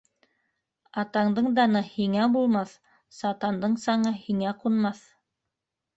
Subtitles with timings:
[1.01, 2.73] Атандың даны һиңә булмаҫ,
[3.21, 5.05] сатандың саңы һиңә ҡунмаҫ!